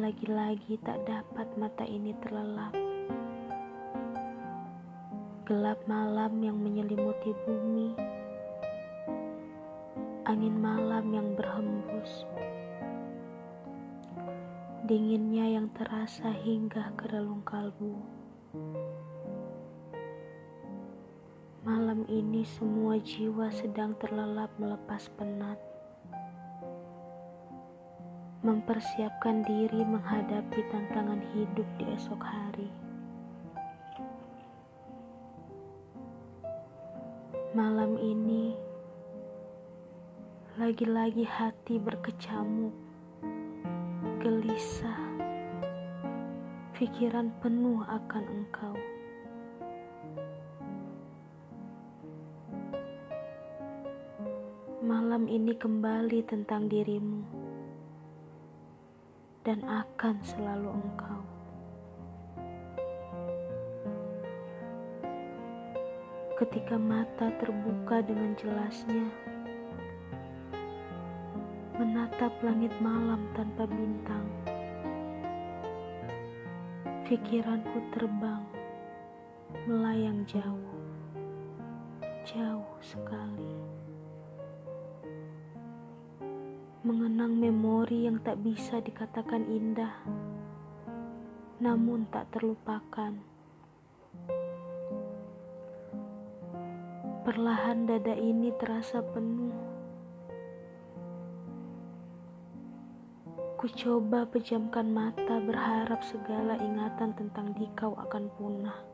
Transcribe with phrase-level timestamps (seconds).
[0.00, 2.72] lagi-lagi tak dapat mata ini terlelap.
[5.44, 7.92] Gelap malam yang menyelimuti bumi,
[10.24, 12.24] angin malam yang berhembus,
[14.88, 18.00] dinginnya yang terasa hingga ke relung kalbu.
[21.68, 25.71] Malam ini semua jiwa sedang terlelap melepas penat
[28.42, 32.66] mempersiapkan diri menghadapi tantangan hidup di esok hari.
[37.54, 38.50] Malam ini,
[40.58, 42.74] lagi-lagi hati berkecamuk,
[44.18, 45.06] gelisah,
[46.74, 48.74] pikiran penuh akan engkau.
[54.82, 57.41] Malam ini kembali tentang dirimu
[59.42, 61.20] dan akan selalu engkau.
[66.38, 69.06] Ketika mata terbuka dengan jelasnya,
[71.78, 74.26] menatap langit malam tanpa bintang,
[77.06, 78.42] pikiranku terbang,
[79.66, 80.78] melayang jauh,
[82.26, 83.71] jauh sekali
[86.82, 90.02] mengenang memori yang tak bisa dikatakan indah,
[91.62, 93.14] namun tak terlupakan.
[97.22, 99.54] Perlahan dada ini terasa penuh.
[103.54, 108.91] Ku coba pejamkan mata berharap segala ingatan tentang dikau akan punah.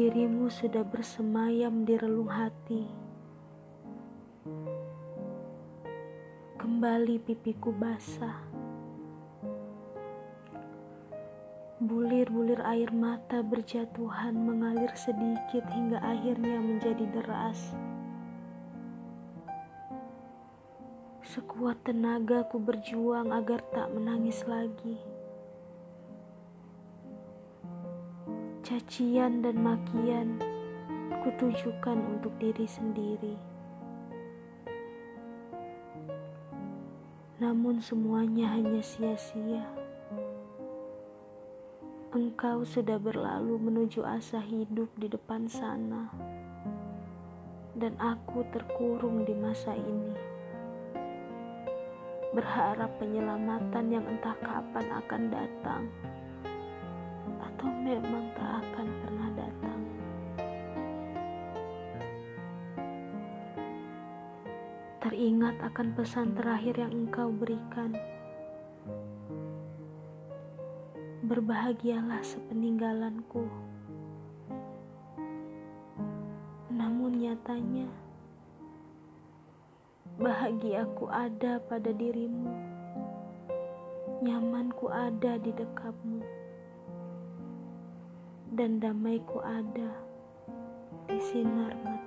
[0.00, 2.88] Dirimu sudah bersemayam di relung hati.
[6.56, 8.40] Kembali pipiku basah.
[11.84, 17.76] Bulir-bulir air mata berjatuhan mengalir sedikit hingga akhirnya menjadi deras.
[21.28, 25.19] Sekuat tenaga ku berjuang agar tak menangis lagi.
[28.70, 30.38] Cacian dan makian
[31.26, 33.34] kutujukan untuk diri sendiri.
[37.42, 39.66] Namun semuanya hanya sia-sia.
[42.14, 46.06] Engkau sudah berlalu menuju asa hidup di depan sana.
[47.74, 50.14] Dan aku terkurung di masa ini.
[52.38, 55.90] Berharap penyelamatan yang entah kapan akan datang
[57.40, 59.80] atau memang tak akan pernah datang.
[65.00, 67.96] Teringat akan pesan terakhir yang engkau berikan.
[71.24, 73.48] Berbahagialah sepeninggalanku.
[76.68, 77.88] Namun nyatanya,
[80.20, 82.52] bahagiaku ada pada dirimu.
[84.20, 86.49] Nyamanku ada di dekapmu
[88.50, 89.94] dan damaiku ada
[91.06, 91.99] di sinar matamu.